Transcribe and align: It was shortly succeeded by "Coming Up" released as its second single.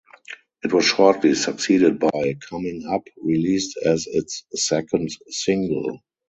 It 0.63 0.73
was 0.73 0.85
shortly 0.85 1.35
succeeded 1.35 1.99
by 1.99 2.33
"Coming 2.49 2.87
Up" 2.89 3.03
released 3.21 3.77
as 3.85 4.07
its 4.07 4.45
second 4.55 5.11
single. 5.29 6.01